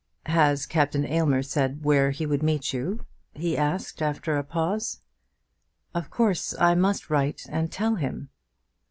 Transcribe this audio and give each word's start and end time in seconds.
"Has 0.25 0.65
Captain 0.65 1.05
Aylmer 1.05 1.43
said 1.43 1.83
where 1.85 2.09
he 2.09 2.25
would 2.25 2.41
meet 2.41 2.73
you?" 2.73 3.05
he 3.35 3.55
asked 3.55 4.01
after 4.01 4.35
a 4.35 4.43
pause. 4.43 4.99
"Of 5.93 6.09
course 6.09 6.55
I 6.59 6.73
must 6.73 7.11
write 7.11 7.45
and 7.49 7.71
tell 7.71 7.93
him." 7.97 8.29